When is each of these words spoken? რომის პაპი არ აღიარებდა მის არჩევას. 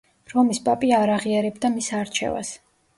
რომის 0.31 0.61
პაპი 0.69 0.89
არ 1.01 1.13
აღიარებდა 1.19 1.75
მის 1.77 1.95
არჩევას. 2.03 2.59